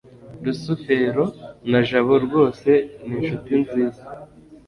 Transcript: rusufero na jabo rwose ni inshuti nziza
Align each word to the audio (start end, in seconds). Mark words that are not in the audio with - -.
rusufero 0.43 1.23
na 1.71 1.79
jabo 1.87 2.13
rwose 2.25 2.69
ni 3.05 3.13
inshuti 3.19 3.51
nziza 3.61 4.03